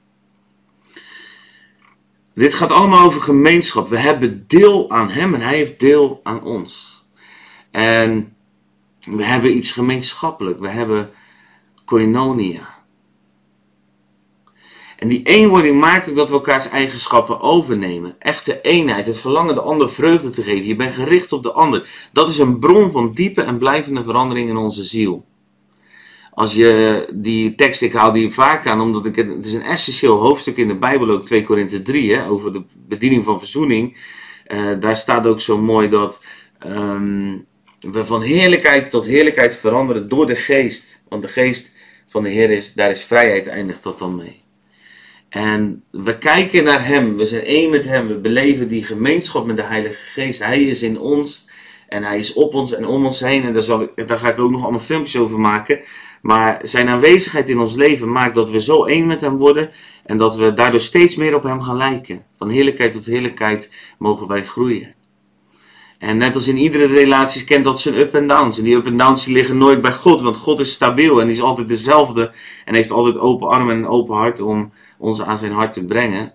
Dit 2.33 2.53
gaat 2.53 2.71
allemaal 2.71 3.05
over 3.05 3.21
gemeenschap. 3.21 3.89
We 3.89 3.97
hebben 3.97 4.43
deel 4.47 4.91
aan 4.91 5.09
Hem 5.09 5.33
en 5.33 5.41
Hij 5.41 5.55
heeft 5.55 5.79
deel 5.79 6.19
aan 6.23 6.43
ons. 6.43 7.03
En 7.71 8.35
we 9.05 9.23
hebben 9.23 9.55
iets 9.55 9.71
gemeenschappelijk. 9.71 10.59
We 10.59 10.69
hebben 10.69 11.11
koinonia. 11.85 12.76
En 14.97 15.07
die 15.07 15.23
eenwording 15.23 15.79
maakt 15.79 16.09
ook 16.09 16.15
dat 16.15 16.29
we 16.29 16.35
elkaars 16.35 16.69
eigenschappen 16.69 17.41
overnemen. 17.41 18.15
Echte 18.19 18.61
eenheid, 18.61 19.05
het 19.05 19.19
verlangen 19.19 19.55
de 19.55 19.61
ander 19.61 19.89
vreugde 19.89 20.29
te 20.29 20.43
geven. 20.43 20.65
Je 20.65 20.75
bent 20.75 20.93
gericht 20.93 21.31
op 21.31 21.43
de 21.43 21.51
ander. 21.51 22.09
Dat 22.11 22.29
is 22.29 22.37
een 22.37 22.59
bron 22.59 22.91
van 22.91 23.11
diepe 23.11 23.41
en 23.41 23.57
blijvende 23.57 24.03
verandering 24.03 24.49
in 24.49 24.57
onze 24.57 24.83
ziel. 24.83 25.25
Als 26.31 26.53
je 26.53 27.07
die 27.13 27.55
tekst, 27.55 27.81
ik 27.81 27.93
haal 27.93 28.11
die 28.11 28.29
vaak 28.29 28.67
aan, 28.67 28.81
omdat 28.81 29.05
ik 29.05 29.15
het, 29.15 29.27
het 29.27 29.45
is 29.45 29.53
een 29.53 29.63
essentieel 29.63 30.17
hoofdstuk 30.17 30.57
in 30.57 30.67
de 30.67 30.75
Bijbel, 30.75 31.09
ook 31.09 31.25
2 31.25 31.43
Korinthe 31.43 31.81
3, 31.81 32.13
hè, 32.13 32.29
over 32.29 32.53
de 32.53 32.63
bediening 32.87 33.23
van 33.23 33.39
verzoening. 33.39 33.97
Uh, 34.47 34.79
daar 34.79 34.95
staat 34.95 35.27
ook 35.27 35.41
zo 35.41 35.57
mooi 35.57 35.89
dat 35.89 36.23
um, 36.65 37.45
we 37.79 38.05
van 38.05 38.21
heerlijkheid 38.21 38.89
tot 38.89 39.05
heerlijkheid 39.05 39.55
veranderen 39.55 40.09
door 40.09 40.25
de 40.25 40.35
geest. 40.35 41.03
Want 41.09 41.21
de 41.21 41.27
geest 41.27 41.71
van 42.07 42.23
de 42.23 42.29
Heer 42.29 42.49
is, 42.49 42.73
daar 42.73 42.89
is 42.89 43.03
vrijheid, 43.03 43.47
eindigt 43.47 43.83
dat 43.83 43.99
dan 43.99 44.15
mee. 44.15 44.45
En 45.29 45.83
we 45.91 46.17
kijken 46.17 46.63
naar 46.63 46.85
Hem, 46.85 47.17
we 47.17 47.25
zijn 47.25 47.43
één 47.43 47.69
met 47.69 47.85
Hem, 47.85 48.07
we 48.07 48.17
beleven 48.17 48.67
die 48.67 48.83
gemeenschap 48.83 49.45
met 49.45 49.55
de 49.55 49.63
Heilige 49.63 49.95
Geest. 49.95 50.43
Hij 50.43 50.61
is 50.61 50.81
in 50.81 50.99
ons 50.99 51.49
en 51.87 52.03
Hij 52.03 52.19
is 52.19 52.33
op 52.33 52.53
ons 52.53 52.73
en 52.73 52.87
om 52.87 53.05
ons 53.05 53.19
heen. 53.19 53.43
En 53.43 53.53
daar, 53.53 53.63
zal 53.63 53.81
ik, 53.81 54.07
daar 54.07 54.17
ga 54.17 54.29
ik 54.29 54.39
ook 54.39 54.51
nog 54.51 54.61
allemaal 54.61 54.79
filmpjes 54.79 55.21
over 55.21 55.39
maken. 55.39 55.79
Maar 56.21 56.59
zijn 56.63 56.89
aanwezigheid 56.89 57.49
in 57.49 57.59
ons 57.59 57.75
leven 57.75 58.11
maakt 58.11 58.35
dat 58.35 58.49
we 58.49 58.61
zo 58.61 58.85
één 58.85 59.07
met 59.07 59.21
Hem 59.21 59.37
worden 59.37 59.69
en 60.05 60.17
dat 60.17 60.35
we 60.35 60.53
daardoor 60.53 60.81
steeds 60.81 61.15
meer 61.15 61.35
op 61.35 61.43
Hem 61.43 61.61
gaan 61.61 61.77
lijken. 61.77 62.25
Van 62.35 62.49
heerlijkheid 62.49 62.93
tot 62.93 63.05
heerlijkheid 63.05 63.73
mogen 63.97 64.27
wij 64.27 64.45
groeien. 64.45 64.95
En 65.99 66.17
net 66.17 66.33
als 66.33 66.47
in 66.47 66.57
iedere 66.57 66.85
relatie 66.85 67.43
kent 67.43 67.63
dat 67.63 67.81
zijn 67.81 67.95
up 67.95 68.13
en 68.13 68.27
downs. 68.27 68.57
En 68.57 68.63
die 68.63 68.75
up 68.75 68.85
en 68.85 68.97
downs 68.97 69.25
liggen 69.25 69.57
nooit 69.57 69.81
bij 69.81 69.93
God, 69.93 70.21
want 70.21 70.37
God 70.37 70.59
is 70.59 70.71
stabiel 70.71 71.19
en 71.19 71.25
die 71.25 71.35
is 71.35 71.41
altijd 71.41 71.67
dezelfde. 71.67 72.31
En 72.65 72.75
heeft 72.75 72.91
altijd 72.91 73.17
open 73.17 73.47
armen 73.47 73.75
en 73.75 73.87
open 73.87 74.15
hart 74.15 74.41
om 74.41 74.71
ons 74.97 75.21
aan 75.21 75.37
zijn 75.37 75.51
hart 75.51 75.73
te 75.73 75.85
brengen. 75.85 76.33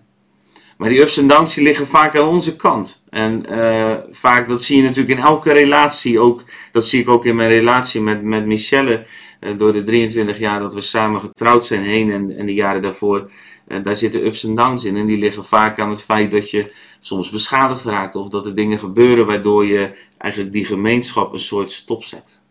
Maar 0.77 0.89
die 0.89 1.01
ups 1.01 1.17
en 1.17 1.27
downs 1.27 1.55
die 1.55 1.63
liggen 1.63 1.87
vaak 1.87 2.15
aan 2.15 2.27
onze 2.27 2.55
kant. 2.55 3.03
En 3.09 3.43
uh, 3.49 3.93
vaak, 4.09 4.47
dat 4.47 4.63
zie 4.63 4.77
je 4.77 4.83
natuurlijk 4.83 5.19
in 5.19 5.25
elke 5.25 5.51
relatie. 5.51 6.19
Ook, 6.19 6.43
dat 6.71 6.85
zie 6.85 7.01
ik 7.01 7.09
ook 7.09 7.25
in 7.25 7.35
mijn 7.35 7.49
relatie 7.49 8.01
met, 8.01 8.23
met 8.23 8.45
Michelle. 8.45 9.05
Uh, 9.39 9.49
door 9.57 9.73
de 9.73 9.83
23 9.83 10.39
jaar 10.39 10.59
dat 10.59 10.73
we 10.73 10.81
samen 10.81 11.19
getrouwd 11.19 11.65
zijn 11.65 11.81
heen 11.81 12.11
en, 12.11 12.37
en 12.37 12.45
de 12.45 12.53
jaren 12.53 12.81
daarvoor. 12.81 13.31
Uh, 13.67 13.77
daar 13.83 13.95
zitten 13.95 14.25
ups 14.25 14.43
en 14.43 14.55
downs 14.55 14.85
in. 14.85 14.97
En 14.97 15.05
die 15.05 15.17
liggen 15.17 15.43
vaak 15.43 15.79
aan 15.79 15.89
het 15.89 16.03
feit 16.03 16.31
dat 16.31 16.49
je 16.49 16.73
soms 16.99 17.29
beschadigd 17.29 17.83
raakt. 17.83 18.15
Of 18.15 18.29
dat 18.29 18.45
er 18.45 18.55
dingen 18.55 18.79
gebeuren 18.79 19.25
waardoor 19.25 19.65
je 19.65 19.93
eigenlijk 20.17 20.53
die 20.53 20.65
gemeenschap 20.65 21.33
een 21.33 21.39
soort 21.39 21.71
stop 21.71 22.03
zet. 22.03 22.42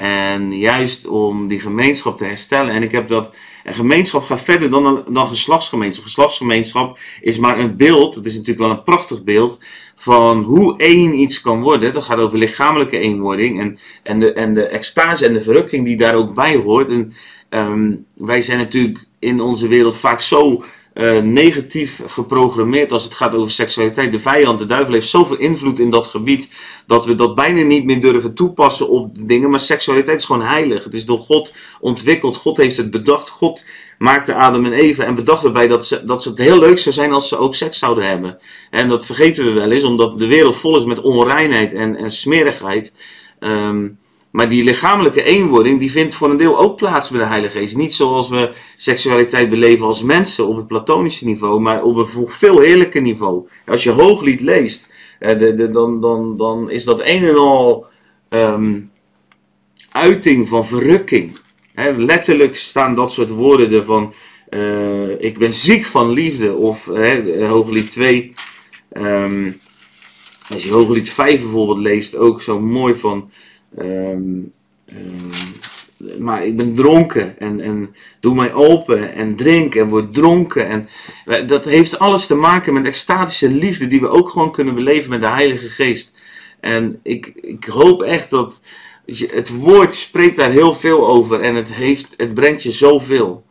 En 0.00 0.52
juist 0.58 1.06
om 1.06 1.48
die 1.48 1.60
gemeenschap 1.60 2.18
te 2.18 2.24
herstellen. 2.24 2.72
En 2.72 2.82
ik 2.82 2.92
heb 2.92 3.08
dat. 3.08 3.30
En 3.64 3.74
gemeenschap 3.74 4.22
gaat 4.22 4.40
verder 4.40 4.70
dan, 4.70 5.04
dan 5.10 5.26
geslachtsgemeenschap. 5.26 6.04
Geslachtsgemeenschap 6.04 6.98
is 7.20 7.38
maar 7.38 7.58
een 7.58 7.76
beeld. 7.76 8.14
Het 8.14 8.26
is 8.26 8.32
natuurlijk 8.32 8.58
wel 8.58 8.70
een 8.70 8.82
prachtig 8.82 9.24
beeld. 9.24 9.64
Van 9.96 10.42
hoe 10.42 10.78
één 10.78 11.14
iets 11.14 11.40
kan 11.40 11.62
worden. 11.62 11.94
Dat 11.94 12.04
gaat 12.04 12.18
over 12.18 12.38
lichamelijke 12.38 12.98
eenwording. 12.98 13.60
En, 13.60 13.78
en, 14.02 14.20
de, 14.20 14.32
en 14.32 14.54
de 14.54 14.66
extase 14.66 15.26
en 15.26 15.32
de 15.32 15.42
verrukking 15.42 15.84
die 15.84 15.96
daar 15.96 16.14
ook 16.14 16.34
bij 16.34 16.56
hoort. 16.56 16.90
En 16.90 17.12
um, 17.50 18.06
wij 18.16 18.42
zijn 18.42 18.58
natuurlijk 18.58 19.04
in 19.18 19.40
onze 19.40 19.68
wereld 19.68 19.96
vaak 19.96 20.20
zo 20.20 20.62
uh, 21.00 21.18
negatief 21.20 22.02
geprogrammeerd 22.06 22.92
als 22.92 23.04
het 23.04 23.14
gaat 23.14 23.34
over 23.34 23.50
seksualiteit. 23.50 24.12
De 24.12 24.18
vijand, 24.18 24.58
de 24.58 24.66
duivel, 24.66 24.94
heeft 24.94 25.08
zoveel 25.08 25.36
invloed 25.38 25.78
in 25.78 25.90
dat 25.90 26.06
gebied 26.06 26.52
dat 26.86 27.06
we 27.06 27.14
dat 27.14 27.34
bijna 27.34 27.62
niet 27.62 27.84
meer 27.84 28.00
durven 28.00 28.34
toepassen 28.34 28.88
op 28.88 29.16
dingen. 29.20 29.50
Maar 29.50 29.60
seksualiteit 29.60 30.18
is 30.18 30.24
gewoon 30.24 30.42
heilig. 30.42 30.84
Het 30.84 30.94
is 30.94 31.06
door 31.06 31.18
God 31.18 31.54
ontwikkeld. 31.80 32.36
God 32.36 32.56
heeft 32.56 32.76
het 32.76 32.90
bedacht. 32.90 33.30
God 33.30 33.64
maakte 33.98 34.34
Adam 34.34 34.64
en 34.64 34.72
Eva 34.72 35.04
en 35.04 35.14
bedacht 35.14 35.44
erbij 35.44 35.68
dat, 35.68 35.86
ze, 35.86 36.04
dat 36.04 36.24
het 36.24 36.38
heel 36.38 36.58
leuk 36.58 36.78
zou 36.78 36.94
zijn 36.94 37.12
als 37.12 37.28
ze 37.28 37.36
ook 37.36 37.54
seks 37.54 37.78
zouden 37.78 38.06
hebben. 38.06 38.38
En 38.70 38.88
dat 38.88 39.06
vergeten 39.06 39.44
we 39.44 39.52
wel 39.52 39.70
eens, 39.70 39.84
omdat 39.84 40.18
de 40.18 40.26
wereld 40.26 40.56
vol 40.56 40.76
is 40.76 40.84
met 40.84 41.00
onreinheid 41.00 41.74
en, 41.74 41.96
en 41.96 42.10
smerigheid. 42.10 42.94
Um, 43.40 43.98
maar 44.30 44.48
die 44.48 44.64
lichamelijke 44.64 45.22
eenwording, 45.22 45.78
die 45.78 45.90
vindt 45.90 46.14
voor 46.14 46.30
een 46.30 46.36
deel 46.36 46.58
ook 46.58 46.76
plaats 46.76 47.10
bij 47.10 47.18
de 47.18 47.26
Heilige 47.26 47.58
Geest. 47.58 47.76
Niet 47.76 47.94
zoals 47.94 48.28
we 48.28 48.50
seksualiteit 48.76 49.50
beleven 49.50 49.86
als 49.86 50.02
mensen 50.02 50.46
op 50.46 50.56
het 50.56 50.66
platonische 50.66 51.24
niveau, 51.24 51.60
maar 51.60 51.82
op 51.82 51.96
een 51.96 52.28
veel 52.28 52.60
heerlijker 52.60 53.00
niveau. 53.00 53.48
Als 53.66 53.82
je 53.82 53.90
hooglied 53.90 54.40
leest, 54.40 54.92
eh, 55.18 55.56
dan, 55.72 56.00
dan, 56.00 56.36
dan 56.36 56.70
is 56.70 56.84
dat 56.84 57.00
een 57.00 57.24
en 57.24 57.36
al 57.36 57.86
um, 58.28 58.88
uiting 59.92 60.48
van 60.48 60.66
verrukking. 60.66 61.38
Letterlijk 61.96 62.56
staan 62.56 62.94
dat 62.94 63.12
soort 63.12 63.30
woorden 63.30 63.72
ervan. 63.72 64.14
Uh, 64.50 65.22
ik 65.22 65.38
ben 65.38 65.54
ziek 65.54 65.84
van 65.84 66.10
liefde. 66.10 66.54
Of 66.54 66.84
hooglied 67.48 67.90
2. 67.90 68.32
Um, 68.92 69.04
ehm, 69.04 69.52
als 70.52 70.62
je 70.62 70.72
hooglied 70.72 71.10
5 71.10 71.40
bijvoorbeeld 71.40 71.78
leest, 71.78 72.16
ook 72.16 72.42
zo 72.42 72.60
mooi 72.60 72.94
van. 72.94 73.30
Um, 73.78 74.52
maar 76.18 76.44
ik 76.44 76.56
ben 76.56 76.74
dronken 76.74 77.38
en, 77.38 77.60
en 77.60 77.94
doe 78.20 78.34
mij 78.34 78.52
open 78.52 79.14
en 79.14 79.36
drink 79.36 79.74
en 79.74 79.88
word 79.88 80.14
dronken. 80.14 80.66
En 80.66 80.88
dat 81.46 81.64
heeft 81.64 81.98
alles 81.98 82.26
te 82.26 82.34
maken 82.34 82.72
met 82.72 82.86
extatische 82.86 83.48
liefde 83.50 83.88
die 83.88 84.00
we 84.00 84.08
ook 84.08 84.28
gewoon 84.28 84.52
kunnen 84.52 84.74
beleven 84.74 85.10
met 85.10 85.20
de 85.20 85.28
Heilige 85.28 85.68
Geest. 85.68 86.18
En 86.60 87.00
ik, 87.02 87.26
ik 87.40 87.64
hoop 87.64 88.02
echt 88.02 88.30
dat 88.30 88.60
het 89.26 89.48
woord 89.48 89.94
spreekt 89.94 90.36
daar 90.36 90.50
heel 90.50 90.74
veel 90.74 91.06
over 91.06 91.40
en 91.40 91.54
het, 91.54 91.72
heeft, 91.72 92.14
het 92.16 92.34
brengt 92.34 92.62
je 92.62 92.70
zoveel. 92.70 93.44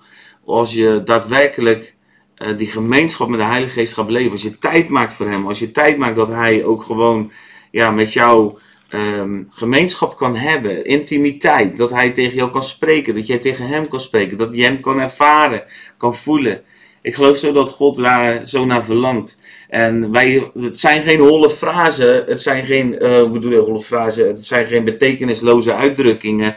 Als 0.46 0.74
je 0.74 1.02
daadwerkelijk 1.06 1.96
uh, 2.38 2.58
die 2.58 2.68
gemeenschap 2.68 3.28
met 3.28 3.40
de 3.40 3.46
Heilige 3.46 3.72
Geest 3.72 3.94
gaat 3.94 4.06
beleven. 4.06 4.32
Als 4.32 4.42
je 4.42 4.58
tijd 4.58 4.90
maakt 4.90 5.14
voor 5.14 5.30
Hem. 5.30 5.48
Als 5.48 5.60
je 5.60 5.72
tijd 5.72 5.98
maakt 5.98 6.16
dat 6.16 6.28
Hij 6.28 6.64
ook 6.64 6.84
gewoon 6.84 7.32
ja, 7.72 7.92
met 7.92 8.14
jou 8.14 8.58
um, 8.94 9.48
gemeenschap 9.50 10.16
kan 10.16 10.36
hebben. 10.36 10.86
Intimiteit. 10.86 11.78
Dat 11.78 11.90
Hij 11.90 12.10
tegen 12.12 12.36
jou 12.36 12.52
kan 12.52 12.64
spreken. 12.64 13.16
Dat 13.16 13.28
jij 13.28 13.38
tegen 13.38 13.68
Hem 13.68 13.88
kan 13.88 14.00
spreken. 14.00 14.38
Dat 14.38 14.50
je 14.54 14.64
Hem 14.64 14.80
kan 14.80 15.00
ervaren. 15.00 15.64
Kan 15.98 16.16
voelen. 16.16 16.62
Ik 17.02 17.16
geloof 17.16 17.38
zo 17.38 17.52
dat 17.52 17.70
God 17.70 17.98
daar 17.98 18.48
zo 18.48 18.66
naar 18.66 18.84
verlangt. 18.84 19.40
En 19.70 20.12
wij, 20.12 20.52
het 20.54 20.80
zijn 20.80 21.02
geen 21.02 21.20
holle 21.20 21.50
frasen, 21.50 22.24
het 22.28 22.42
zijn 22.42 22.66
geen, 22.66 22.96
uh, 23.02 23.32
bedoel 23.32 23.52
je 23.52 23.58
holle 23.58 23.82
frasen, 23.82 24.28
het 24.28 24.46
zijn 24.46 24.68
geen 24.68 24.84
betekenisloze 24.84 25.74
uitdrukkingen. 25.74 26.56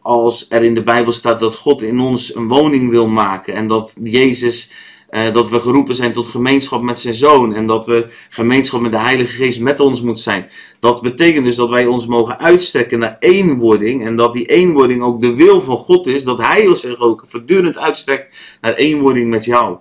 Als 0.00 0.46
er 0.48 0.62
in 0.62 0.74
de 0.74 0.82
Bijbel 0.82 1.12
staat 1.12 1.40
dat 1.40 1.54
God 1.54 1.82
in 1.82 2.00
ons 2.00 2.34
een 2.34 2.48
woning 2.48 2.90
wil 2.90 3.08
maken 3.08 3.54
en 3.54 3.66
dat 3.66 3.92
Jezus, 4.02 4.72
uh, 5.14 5.32
dat 5.32 5.48
we 5.48 5.60
geroepen 5.60 5.94
zijn 5.94 6.12
tot 6.12 6.26
gemeenschap 6.26 6.82
met 6.82 7.00
zijn 7.00 7.14
zoon 7.14 7.54
en 7.54 7.66
dat 7.66 7.86
we 7.86 8.08
gemeenschap 8.28 8.80
met 8.80 8.92
de 8.92 8.98
Heilige 8.98 9.32
Geest 9.32 9.60
met 9.60 9.80
ons 9.80 10.02
moet 10.02 10.18
zijn. 10.18 10.50
Dat 10.80 11.02
betekent 11.02 11.44
dus 11.44 11.56
dat 11.56 11.70
wij 11.70 11.86
ons 11.86 12.06
mogen 12.06 12.38
uitstrekken 12.38 12.98
naar 12.98 13.16
eenwording 13.18 14.04
en 14.04 14.16
dat 14.16 14.32
die 14.32 14.46
eenwording 14.46 15.02
ook 15.02 15.20
de 15.20 15.34
wil 15.34 15.60
van 15.60 15.76
God 15.76 16.06
is, 16.06 16.24
dat 16.24 16.38
Hij 16.38 16.76
zich 16.76 17.00
ook 17.00 17.24
voortdurend 17.26 17.78
uitstrekt 17.78 18.36
naar 18.60 18.74
eenwording 18.74 19.30
met 19.30 19.44
jou. 19.44 19.76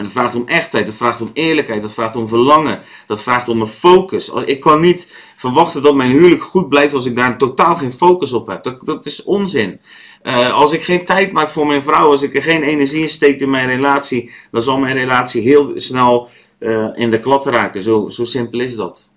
En 0.00 0.06
dat 0.06 0.14
vraagt 0.14 0.34
om 0.34 0.46
echtheid, 0.46 0.86
dat 0.86 0.94
vraagt 0.94 1.20
om 1.20 1.30
eerlijkheid, 1.32 1.82
dat 1.82 1.92
vraagt 1.92 2.16
om 2.16 2.28
verlangen, 2.28 2.80
dat 3.06 3.22
vraagt 3.22 3.48
om 3.48 3.60
een 3.60 3.66
focus. 3.66 4.30
Ik 4.44 4.60
kan 4.60 4.80
niet 4.80 5.14
verwachten 5.36 5.82
dat 5.82 5.94
mijn 5.94 6.10
huwelijk 6.10 6.42
goed 6.42 6.68
blijft 6.68 6.94
als 6.94 7.06
ik 7.06 7.16
daar 7.16 7.38
totaal 7.38 7.76
geen 7.76 7.92
focus 7.92 8.32
op 8.32 8.46
heb. 8.46 8.62
Dat, 8.62 8.86
dat 8.86 9.06
is 9.06 9.22
onzin. 9.22 9.80
Uh, 10.22 10.52
als 10.52 10.72
ik 10.72 10.82
geen 10.82 11.04
tijd 11.04 11.32
maak 11.32 11.50
voor 11.50 11.66
mijn 11.66 11.82
vrouw, 11.82 12.10
als 12.10 12.22
ik 12.22 12.34
er 12.34 12.42
geen 12.42 12.62
energie 12.62 13.02
in 13.02 13.08
steek 13.08 13.40
in 13.40 13.50
mijn 13.50 13.68
relatie, 13.68 14.30
dan 14.50 14.62
zal 14.62 14.78
mijn 14.78 14.96
relatie 14.96 15.42
heel 15.42 15.72
snel 15.74 16.28
uh, 16.60 16.88
in 16.94 17.10
de 17.10 17.20
klad 17.20 17.46
raken. 17.46 17.82
Zo, 17.82 18.08
zo 18.08 18.24
simpel 18.24 18.60
is 18.60 18.76
dat. 18.76 19.12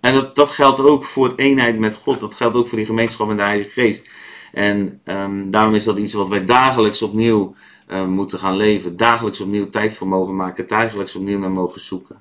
En 0.00 0.14
dat, 0.14 0.34
dat 0.36 0.50
geldt 0.50 0.80
ook 0.80 1.04
voor 1.04 1.32
eenheid 1.36 1.78
met 1.78 1.94
God. 1.94 2.20
Dat 2.20 2.34
geldt 2.34 2.56
ook 2.56 2.68
voor 2.68 2.78
die 2.78 2.86
gemeenschap 2.86 3.26
met 3.28 3.36
de 3.36 3.42
Heilige 3.42 3.70
Geest. 3.70 4.08
En 4.52 5.00
um, 5.04 5.50
daarom 5.50 5.74
is 5.74 5.84
dat 5.84 5.98
iets 5.98 6.12
wat 6.12 6.28
wij 6.28 6.44
dagelijks 6.44 7.02
opnieuw 7.02 7.54
uh, 7.92 8.06
moeten 8.06 8.38
gaan 8.38 8.56
leven. 8.56 8.96
Dagelijks 8.96 9.40
opnieuw 9.40 9.68
tijd 9.70 9.92
voor 9.92 10.34
maken. 10.34 10.68
Dagelijks 10.68 11.16
opnieuw 11.16 11.38
naar 11.38 11.50
mogen 11.50 11.80
zoeken. 11.80 12.20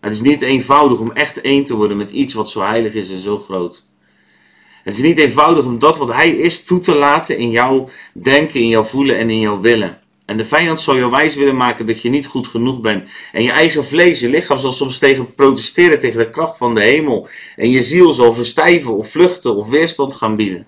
Het 0.00 0.12
is 0.12 0.20
niet 0.20 0.42
eenvoudig 0.42 0.98
om 0.98 1.12
echt 1.12 1.40
één 1.40 1.66
te 1.66 1.74
worden 1.74 1.96
met 1.96 2.10
iets 2.10 2.34
wat 2.34 2.50
zo 2.50 2.60
heilig 2.60 2.94
is 2.94 3.10
en 3.10 3.18
zo 3.18 3.38
groot. 3.38 3.86
Het 4.84 4.94
is 4.94 5.02
niet 5.02 5.18
eenvoudig 5.18 5.64
om 5.64 5.78
dat 5.78 5.98
wat 5.98 6.12
hij 6.12 6.30
is 6.30 6.64
toe 6.64 6.80
te 6.80 6.94
laten 6.94 7.38
in 7.38 7.50
jouw 7.50 7.88
denken, 8.12 8.60
in 8.60 8.68
jouw 8.68 8.82
voelen 8.82 9.16
en 9.16 9.30
in 9.30 9.40
jouw 9.40 9.60
willen. 9.60 10.00
En 10.26 10.36
de 10.36 10.44
vijand 10.44 10.80
zal 10.80 10.96
jou 10.96 11.10
wijs 11.10 11.34
willen 11.34 11.56
maken 11.56 11.86
dat 11.86 12.02
je 12.02 12.08
niet 12.08 12.26
goed 12.26 12.46
genoeg 12.46 12.80
bent. 12.80 13.08
En 13.32 13.42
je 13.42 13.50
eigen 13.50 13.84
vlees, 13.84 14.20
je 14.20 14.28
lichaam 14.28 14.58
zal 14.58 14.72
soms 14.72 14.98
tegen 14.98 15.34
protesteren 15.34 16.00
tegen 16.00 16.18
de 16.18 16.28
kracht 16.28 16.56
van 16.56 16.74
de 16.74 16.80
hemel. 16.80 17.28
En 17.56 17.70
je 17.70 17.82
ziel 17.82 18.12
zal 18.12 18.32
verstijven 18.32 18.96
of 18.96 19.10
vluchten 19.10 19.56
of 19.56 19.68
weerstand 19.68 20.14
gaan 20.14 20.36
bieden. 20.36 20.66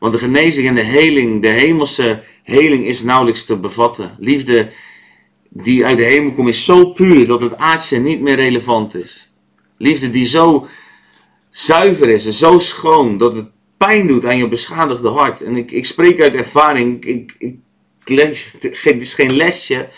Want 0.00 0.12
de 0.12 0.18
genezing 0.18 0.66
en 0.66 0.74
de 0.74 0.80
heling, 0.80 1.42
de 1.42 1.48
hemelse 1.48 2.22
heling 2.42 2.84
is 2.84 3.02
nauwelijks 3.02 3.44
te 3.44 3.56
bevatten. 3.56 4.16
Liefde 4.18 4.70
die 5.48 5.84
uit 5.84 5.98
de 5.98 6.04
hemel 6.04 6.32
komt 6.32 6.48
is 6.48 6.64
zo 6.64 6.92
puur 6.92 7.26
dat 7.26 7.40
het 7.40 7.56
aardse 7.56 7.96
niet 7.96 8.20
meer 8.20 8.36
relevant 8.36 8.94
is. 8.94 9.34
Liefde 9.76 10.10
die 10.10 10.26
zo 10.26 10.66
zuiver 11.50 12.08
is 12.08 12.26
en 12.26 12.32
zo 12.32 12.58
schoon 12.58 13.18
dat 13.18 13.34
het 13.34 13.48
pijn 13.76 14.06
doet 14.06 14.24
aan 14.24 14.36
je 14.36 14.48
beschadigde 14.48 15.08
hart. 15.08 15.42
En 15.42 15.56
ik, 15.56 15.70
ik 15.70 15.86
spreek 15.86 16.20
uit 16.20 16.34
ervaring, 16.34 17.04
ik, 17.04 17.34
ik, 17.38 17.56
dit 18.04 19.00
is 19.00 19.14
geen 19.14 19.32
lesje. 19.32 19.88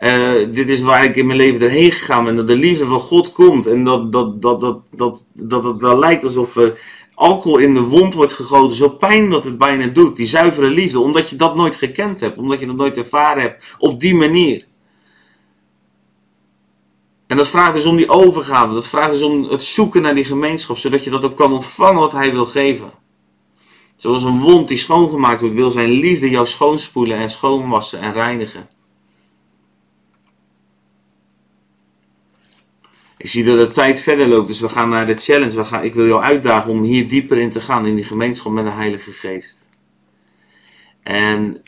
Uh, 0.00 0.32
dit 0.52 0.68
is 0.68 0.80
waar 0.80 1.04
ik 1.04 1.16
in 1.16 1.26
mijn 1.26 1.38
leven 1.38 1.62
erheen 1.62 1.92
gegaan 1.92 2.24
ben. 2.24 2.36
Dat 2.36 2.48
de 2.48 2.56
liefde 2.56 2.84
van 2.84 3.00
God 3.00 3.32
komt. 3.32 3.66
En 3.66 3.84
dat, 3.84 4.12
dat, 4.12 4.42
dat, 4.42 4.60
dat, 4.60 4.80
dat, 4.90 5.24
dat 5.32 5.64
het 5.64 5.80
wel 5.80 5.98
lijkt 5.98 6.24
alsof 6.24 6.56
er 6.56 6.80
alcohol 7.14 7.58
in 7.58 7.74
de 7.74 7.82
wond 7.82 8.14
wordt 8.14 8.32
gegoten, 8.32 8.76
zo 8.76 8.88
pijn 8.88 9.30
dat 9.30 9.44
het 9.44 9.58
bijna 9.58 9.86
doet. 9.86 10.16
Die 10.16 10.26
zuivere 10.26 10.68
liefde, 10.68 11.00
omdat 11.00 11.30
je 11.30 11.36
dat 11.36 11.56
nooit 11.56 11.76
gekend 11.76 12.20
hebt, 12.20 12.38
omdat 12.38 12.60
je 12.60 12.66
dat 12.66 12.76
nooit 12.76 12.96
ervaren 12.96 13.42
hebt 13.42 13.74
op 13.78 14.00
die 14.00 14.14
manier. 14.14 14.66
En 17.26 17.36
dat 17.36 17.48
vraagt 17.48 17.74
dus 17.74 17.84
om 17.84 17.96
die 17.96 18.08
overgave, 18.08 18.74
dat 18.74 18.86
vraagt 18.86 19.10
dus 19.10 19.22
om 19.22 19.44
het 19.44 19.62
zoeken 19.62 20.02
naar 20.02 20.14
die 20.14 20.24
gemeenschap, 20.24 20.76
zodat 20.76 21.04
je 21.04 21.10
dat 21.10 21.24
ook 21.24 21.36
kan 21.36 21.52
ontvangen 21.52 22.00
wat 22.00 22.12
Hij 22.12 22.32
wil 22.32 22.46
geven. 22.46 22.90
Zoals 23.96 24.22
een 24.22 24.40
wond 24.40 24.68
die 24.68 24.78
schoongemaakt 24.78 25.40
wordt, 25.40 25.54
wil 25.54 25.70
Zijn 25.70 25.90
liefde 25.90 26.30
jou 26.30 26.46
schoonspoelen 26.46 27.16
en 27.16 27.30
schoonwassen 27.30 28.00
en 28.00 28.12
reinigen. 28.12 28.68
Ik 33.24 33.30
zie 33.30 33.44
dat 33.44 33.58
de 33.58 33.70
tijd 33.70 34.00
verder 34.00 34.28
loopt, 34.28 34.48
dus 34.48 34.60
we 34.60 34.68
gaan 34.68 34.88
naar 34.88 35.06
de 35.06 35.16
challenge. 35.16 35.56
We 35.56 35.64
gaan, 35.64 35.84
ik 35.84 35.94
wil 35.94 36.06
jou 36.06 36.22
uitdagen 36.22 36.70
om 36.70 36.82
hier 36.82 37.08
dieper 37.08 37.38
in 37.38 37.50
te 37.50 37.60
gaan 37.60 37.86
in 37.86 37.94
die 37.94 38.04
gemeenschap 38.04 38.52
met 38.52 38.64
de 38.64 38.70
Heilige 38.70 39.12
Geest. 39.12 39.68
En 41.02 41.62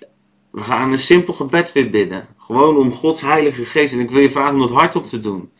we 0.50 0.60
gaan 0.60 0.92
een 0.92 0.98
simpel 0.98 1.34
gebed 1.34 1.72
weer 1.72 1.90
bidden. 1.90 2.28
Gewoon 2.38 2.76
om 2.76 2.92
Gods 2.92 3.20
Heilige 3.20 3.64
Geest. 3.64 3.92
En 3.92 4.00
ik 4.00 4.10
wil 4.10 4.20
je 4.20 4.30
vragen 4.30 4.54
om 4.54 4.60
dat 4.60 4.70
hardop 4.70 5.06
te 5.06 5.20
doen. 5.20 5.50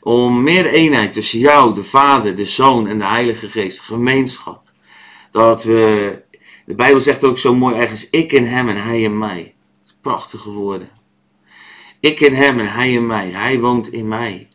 Om 0.00 0.42
meer 0.42 0.66
eenheid 0.66 1.12
tussen 1.12 1.38
jou, 1.38 1.74
de 1.74 1.84
Vader, 1.84 2.34
de 2.34 2.46
Zoon 2.46 2.86
en 2.86 2.98
de 2.98 3.04
Heilige 3.04 3.48
Geest. 3.48 3.80
Gemeenschap. 3.80 4.70
Dat 5.30 5.64
we. 5.64 6.22
De 6.66 6.74
Bijbel 6.74 7.00
zegt 7.00 7.24
ook 7.24 7.38
zo 7.38 7.54
mooi 7.54 7.76
ergens: 7.76 8.10
Ik 8.10 8.32
in 8.32 8.44
hem 8.44 8.68
en 8.68 8.82
hij 8.82 9.02
in 9.02 9.18
mij. 9.18 9.54
Prachtige 10.00 10.50
woorden. 10.50 10.90
Ik 12.00 12.20
in 12.20 12.34
hem 12.34 12.58
en 12.58 12.72
hij 12.72 12.92
in 12.92 13.06
mij. 13.06 13.30
Hij 13.30 13.60
woont 13.60 13.92
in 13.92 14.08
mij. 14.08 14.48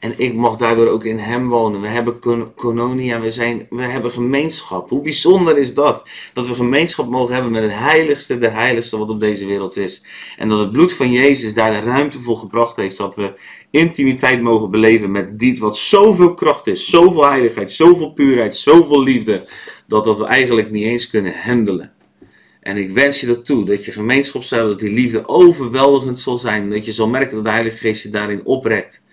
En 0.00 0.14
ik 0.16 0.34
mag 0.34 0.56
daardoor 0.56 0.86
ook 0.86 1.04
in 1.04 1.18
hem 1.18 1.48
wonen. 1.48 1.80
We 1.80 1.86
hebben 1.86 2.18
kononia, 2.54 3.20
we, 3.20 3.30
zijn, 3.30 3.66
we 3.70 3.82
hebben 3.82 4.10
gemeenschap. 4.10 4.88
Hoe 4.88 5.02
bijzonder 5.02 5.58
is 5.58 5.74
dat? 5.74 6.08
Dat 6.32 6.48
we 6.48 6.54
gemeenschap 6.54 7.08
mogen 7.08 7.34
hebben 7.34 7.52
met 7.52 7.62
het 7.62 7.74
heiligste 7.74 8.38
der 8.38 8.52
heiligste 8.52 8.98
wat 8.98 9.08
op 9.08 9.20
deze 9.20 9.46
wereld 9.46 9.76
is. 9.76 10.04
En 10.36 10.48
dat 10.48 10.58
het 10.58 10.70
bloed 10.70 10.92
van 10.92 11.12
Jezus 11.12 11.54
daar 11.54 11.70
de 11.70 11.86
ruimte 11.86 12.20
voor 12.20 12.36
gebracht 12.36 12.76
heeft. 12.76 12.96
Dat 12.96 13.16
we 13.16 13.34
intimiteit 13.70 14.42
mogen 14.42 14.70
beleven 14.70 15.10
met 15.10 15.38
dit 15.38 15.58
wat 15.58 15.78
zoveel 15.78 16.34
kracht 16.34 16.66
is. 16.66 16.90
Zoveel 16.90 17.26
heiligheid, 17.26 17.72
zoveel 17.72 18.12
puurheid, 18.12 18.56
zoveel 18.56 19.02
liefde. 19.02 19.48
Dat 19.86 20.04
dat 20.04 20.18
we 20.18 20.24
eigenlijk 20.24 20.70
niet 20.70 20.84
eens 20.84 21.10
kunnen 21.10 21.34
handelen. 21.42 21.92
En 22.60 22.76
ik 22.76 22.90
wens 22.90 23.20
je 23.20 23.26
dat 23.26 23.46
toe, 23.46 23.64
dat 23.64 23.84
je 23.84 23.92
gemeenschap 23.92 24.42
zal 24.42 24.68
dat 24.68 24.80
die 24.80 24.92
liefde 24.92 25.28
overweldigend 25.28 26.18
zal 26.18 26.38
zijn. 26.38 26.70
Dat 26.70 26.84
je 26.84 26.92
zal 26.92 27.08
merken 27.08 27.34
dat 27.34 27.44
de 27.44 27.50
Heilige 27.50 27.76
Geest 27.76 28.02
je 28.02 28.10
daarin 28.10 28.44
oprekt. 28.44 29.06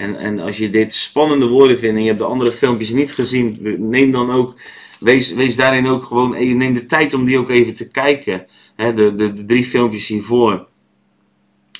En, 0.00 0.16
en 0.16 0.38
als 0.38 0.56
je 0.56 0.70
dit 0.70 0.94
spannende 0.94 1.46
woorden 1.46 1.78
vindt 1.78 1.96
en 1.96 2.02
je 2.02 2.08
hebt 2.08 2.20
de 2.20 2.26
andere 2.26 2.52
filmpjes 2.52 2.90
niet 2.90 3.12
gezien, 3.12 3.58
neem 3.90 4.10
dan 4.10 4.32
ook, 4.32 4.54
wees, 5.00 5.32
wees 5.32 5.56
daarin 5.56 5.86
ook 5.86 6.02
gewoon, 6.02 6.56
neem 6.56 6.74
de 6.74 6.86
tijd 6.86 7.14
om 7.14 7.24
die 7.24 7.38
ook 7.38 7.50
even 7.50 7.74
te 7.74 7.88
kijken. 7.88 8.46
de, 8.76 8.94
de, 8.94 9.32
de 9.32 9.44
drie 9.44 9.64
filmpjes 9.64 10.08
hiervoor. 10.08 10.66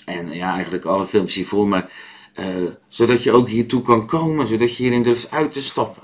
En 0.04 0.32
ja, 0.32 0.54
eigenlijk 0.54 0.84
alle 0.84 1.06
filmpjes 1.06 1.34
hiervoor, 1.34 1.68
maar 1.68 1.92
uh, 2.40 2.46
zodat 2.88 3.22
je 3.22 3.32
ook 3.32 3.48
hiertoe 3.48 3.82
kan 3.82 4.06
komen, 4.06 4.46
zodat 4.46 4.76
je 4.76 4.82
hierin 4.82 5.02
durft 5.02 5.30
uit 5.30 5.52
te 5.52 5.62
stappen. 5.62 6.02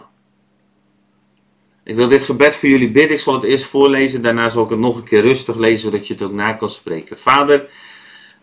Ik 1.84 1.96
wil 1.96 2.08
dit 2.08 2.22
gebed 2.22 2.56
voor 2.56 2.68
jullie 2.68 2.90
bidden. 2.90 3.16
Ik 3.16 3.22
zal 3.22 3.34
het 3.34 3.44
eerst 3.44 3.64
voorlezen, 3.64 4.22
daarna 4.22 4.48
zal 4.48 4.64
ik 4.64 4.70
het 4.70 4.78
nog 4.78 4.96
een 4.96 5.04
keer 5.04 5.20
rustig 5.20 5.56
lezen, 5.56 5.78
zodat 5.78 6.06
je 6.06 6.12
het 6.12 6.22
ook 6.22 6.32
na 6.32 6.52
kan 6.52 6.70
spreken. 6.70 7.18
Vader, 7.18 7.68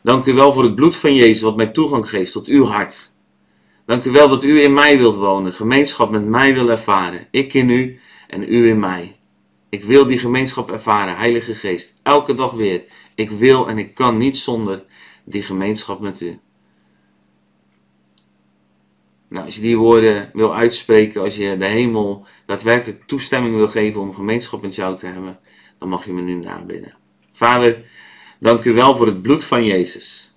dank 0.01 0.25
u 0.25 0.34
wel 0.34 0.53
voor 0.53 0.63
het 0.63 0.75
bloed 0.75 0.96
van 0.96 1.15
Jezus, 1.15 1.42
wat 1.42 1.56
mij 1.56 1.68
toegang 1.68 2.10
geeft 2.10 2.32
tot 2.32 2.48
uw 2.48 2.65
hart. 2.65 3.12
Dank 3.85 4.03
u 4.03 4.11
wel 4.11 4.29
dat 4.29 4.43
u 4.43 4.61
in 4.61 4.73
mij 4.73 4.97
wilt 4.97 5.15
wonen, 5.15 5.53
gemeenschap 5.53 6.11
met 6.11 6.25
mij 6.25 6.53
wil 6.53 6.69
ervaren. 6.69 7.27
Ik 7.31 7.53
in 7.53 7.69
u 7.69 7.99
en 8.27 8.43
u 8.43 8.69
in 8.69 8.79
mij. 8.79 9.19
Ik 9.69 9.83
wil 9.83 10.05
die 10.05 10.17
gemeenschap 10.17 10.71
ervaren, 10.71 11.17
Heilige 11.17 11.55
Geest, 11.55 11.99
elke 12.03 12.35
dag 12.35 12.51
weer. 12.51 12.83
Ik 13.15 13.31
wil 13.31 13.67
en 13.67 13.77
ik 13.77 13.93
kan 13.93 14.17
niet 14.17 14.37
zonder 14.37 14.83
die 15.23 15.43
gemeenschap 15.43 15.99
met 15.99 16.21
u. 16.21 16.39
Nou, 19.29 19.45
als 19.45 19.55
je 19.55 19.61
die 19.61 19.77
woorden 19.77 20.29
wil 20.33 20.55
uitspreken, 20.55 21.21
als 21.21 21.35
je 21.35 21.57
de 21.57 21.65
hemel 21.65 22.25
daadwerkelijk 22.45 23.03
toestemming 23.05 23.55
wil 23.55 23.67
geven 23.67 24.01
om 24.01 24.13
gemeenschap 24.13 24.61
met 24.61 24.75
jou 24.75 24.97
te 24.97 25.05
hebben, 25.05 25.39
dan 25.79 25.89
mag 25.89 26.05
je 26.05 26.13
me 26.13 26.21
nu 26.21 26.33
nabidden. 26.33 26.97
Vader, 27.31 27.83
dank 28.39 28.63
u 28.63 28.73
wel 28.73 28.95
voor 28.95 29.05
het 29.05 29.21
bloed 29.21 29.43
van 29.43 29.65
Jezus 29.65 30.32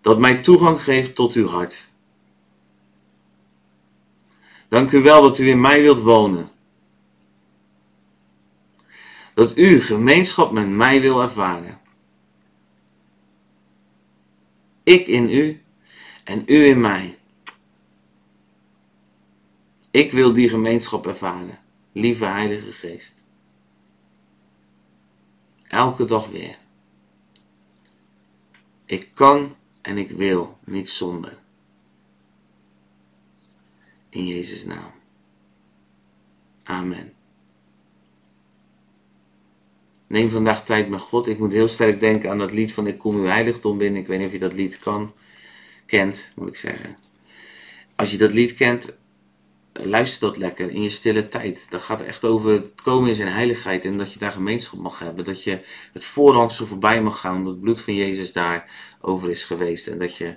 dat 0.00 0.18
mij 0.18 0.40
toegang 0.40 0.82
geeft 0.82 1.14
tot 1.14 1.34
uw 1.34 1.46
hart. 1.46 1.90
Dank 4.68 4.92
u 4.92 5.02
wel 5.02 5.22
dat 5.22 5.38
u 5.38 5.48
in 5.48 5.60
mij 5.60 5.80
wilt 5.80 6.00
wonen. 6.00 6.50
Dat 9.34 9.56
u 9.56 9.80
gemeenschap 9.80 10.52
met 10.52 10.68
mij 10.68 11.00
wil 11.00 11.22
ervaren. 11.22 11.80
Ik 14.82 15.06
in 15.06 15.30
u 15.30 15.62
en 16.24 16.42
u 16.46 16.64
in 16.64 16.80
mij. 16.80 17.18
Ik 19.90 20.12
wil 20.12 20.32
die 20.32 20.48
gemeenschap 20.48 21.06
ervaren. 21.06 21.58
Lieve 21.92 22.24
Heilige 22.24 22.72
Geest. 22.72 23.24
Elke 25.68 26.04
dag 26.04 26.28
weer. 26.28 26.58
Ik 28.84 29.10
kan 29.14 29.56
en 29.82 29.98
ik 29.98 30.10
wil 30.10 30.58
niet 30.64 30.90
zonder. 30.90 31.38
In 34.08 34.26
Jezus' 34.26 34.64
naam. 34.64 34.92
Amen. 36.62 37.12
Neem 40.06 40.30
vandaag 40.30 40.64
tijd 40.64 40.88
met 40.88 41.00
God. 41.00 41.28
Ik 41.28 41.38
moet 41.38 41.52
heel 41.52 41.68
sterk 41.68 42.00
denken 42.00 42.30
aan 42.30 42.38
dat 42.38 42.52
lied 42.52 42.72
van 42.72 42.86
Ik 42.86 42.98
kom 42.98 43.16
uw 43.16 43.24
heiligdom 43.24 43.78
binnen. 43.78 44.00
Ik 44.00 44.06
weet 44.06 44.18
niet 44.18 44.26
of 44.26 44.32
je 44.32 44.38
dat 44.38 44.52
lied 44.52 44.78
kan, 44.78 45.12
kent, 45.86 46.32
moet 46.36 46.48
ik 46.48 46.56
zeggen. 46.56 46.96
Als 47.96 48.10
je 48.10 48.18
dat 48.18 48.32
lied 48.32 48.54
kent, 48.54 48.98
luister 49.72 50.20
dat 50.20 50.36
lekker 50.36 50.70
in 50.70 50.82
je 50.82 50.90
stille 50.90 51.28
tijd. 51.28 51.66
Dat 51.70 51.80
gaat 51.80 52.02
echt 52.02 52.24
over 52.24 52.50
het 52.50 52.72
komen 52.82 53.08
in 53.08 53.14
zijn 53.14 53.32
heiligheid 53.32 53.84
en 53.84 53.98
dat 53.98 54.12
je 54.12 54.18
daar 54.18 54.32
gemeenschap 54.32 54.80
mag 54.80 54.98
hebben. 54.98 55.24
Dat 55.24 55.42
je 55.42 55.60
het 55.92 56.04
voorrang 56.04 56.52
zo 56.52 56.64
voorbij 56.64 57.02
mag 57.02 57.20
gaan, 57.20 57.36
omdat 57.36 57.52
het 57.52 57.62
bloed 57.62 57.80
van 57.80 57.94
Jezus 57.94 58.32
daar 58.32 58.70
over 59.00 59.30
is 59.30 59.44
geweest. 59.44 59.86
En 59.86 59.98
dat 59.98 60.16
je 60.16 60.36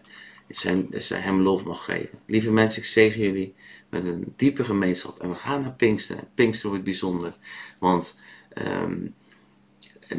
zijn, 0.50 0.88
hem 1.14 1.42
lof 1.42 1.64
mag 1.64 1.86
geven. 1.86 2.20
Lieve 2.26 2.52
mensen, 2.52 2.82
ik 2.82 2.88
zegen 2.88 3.22
jullie 3.22 3.54
met 3.90 4.06
een 4.06 4.34
diepe 4.36 4.64
gemeenschap. 4.64 5.20
En 5.20 5.30
we 5.30 5.36
gaan 5.36 5.62
naar 5.62 5.74
Pinkster. 5.74 6.18
Pinkster 6.34 6.70
wordt 6.70 6.84
bijzonder. 6.84 7.34
Want 7.80 8.20
um, 8.68 9.16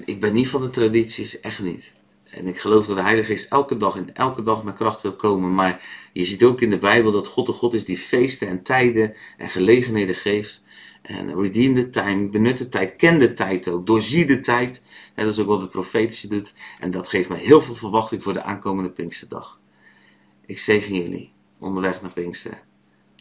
ik 0.05 0.21
ben 0.21 0.35
niet 0.35 0.49
van 0.49 0.61
de 0.61 0.71
tradities, 0.71 1.41
echt 1.41 1.63
niet. 1.63 1.93
En 2.37 2.47
ik 2.47 2.59
geloof 2.59 2.87
dat 2.87 2.97
de 2.97 3.03
Heilige 3.03 3.33
Geest 3.33 3.53
elke 3.53 3.77
dag 3.77 3.97
en 3.97 4.15
elke 4.15 4.43
dag 4.43 4.65
met 4.65 4.75
kracht 4.75 5.03
wil 5.03 5.15
komen. 5.15 5.55
Maar 5.55 5.87
je 6.13 6.25
ziet 6.25 6.43
ook 6.43 6.61
in 6.61 6.71
de 6.71 6.79
Bijbel 6.79 7.13
dat 7.13 7.27
God 7.27 7.47
de 7.47 7.53
God 7.53 7.75
is 7.75 7.85
die 7.85 7.99
feesten 7.99 8.49
en 8.49 8.63
tijden 8.63 9.15
en 9.37 9.49
gelegenheden 9.49 10.15
geeft. 10.15 10.63
En 11.03 11.41
redeem 11.41 11.75
the 11.75 11.91
time, 11.91 12.29
benut 12.29 12.59
de 12.59 12.69
tijd, 12.69 12.97
ken 12.97 13.19
de 13.19 13.33
tijd 13.33 13.69
ook, 13.69 13.87
doorzie 13.87 14.27
de 14.27 14.41
tijd. 14.41 14.85
Dat 15.15 15.27
is 15.27 15.39
ook 15.39 15.47
wat 15.47 15.61
de 15.61 15.69
profetische 15.69 16.29
doet. 16.29 16.55
En 16.79 16.91
dat 16.91 17.09
geeft 17.09 17.29
me 17.29 17.37
heel 17.37 17.63
veel 17.63 17.75
verwachting 17.75 18.23
voor 18.23 18.33
de 18.33 18.43
aankomende 18.43 18.91
Pinksterdag. 18.91 19.61
Ik 20.47 20.59
zegen 20.59 20.95
jullie 20.95 21.33
onderweg 21.59 22.03
naar 22.03 22.13
Pinkster. 22.13 22.63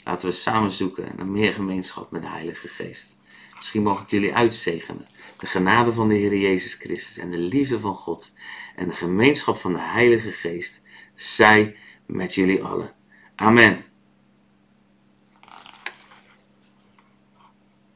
Laten 0.03 0.29
we 0.29 0.35
samen 0.35 0.71
zoeken 0.71 1.05
naar 1.17 1.27
meer 1.27 1.53
gemeenschap 1.53 2.11
met 2.11 2.21
de 2.21 2.29
Heilige 2.29 2.67
Geest. 2.67 3.17
Misschien 3.63 3.83
mag 3.83 4.01
ik 4.01 4.09
jullie 4.09 4.33
uitzegenen. 4.33 5.05
De 5.37 5.45
genade 5.45 5.93
van 5.93 6.09
de 6.09 6.15
Heer 6.15 6.37
Jezus 6.37 6.73
Christus 6.73 7.17
en 7.17 7.31
de 7.31 7.37
liefde 7.37 7.79
van 7.79 7.93
God 7.93 8.33
en 8.75 8.87
de 8.87 8.95
gemeenschap 8.95 9.57
van 9.57 9.73
de 9.73 9.79
Heilige 9.79 10.31
Geest 10.31 10.81
zij 11.15 11.75
met 12.05 12.35
jullie 12.35 12.63
allen. 12.63 12.93
Amen. 13.35 13.92